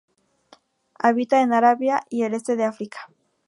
Habita 0.97 1.41
en 1.41 1.53
Arabia 1.53 2.01
y 2.09 2.23
el 2.23 2.33
este 2.33 2.55
de 2.55 2.63
África. 2.63 3.11